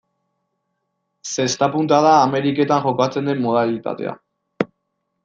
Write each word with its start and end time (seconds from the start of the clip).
Zesta-punta 1.35 1.99
da 2.07 2.13
Ameriketan 2.21 2.81
jokatzen 2.87 3.29
den 3.31 3.45
modalitatea. 3.45 4.15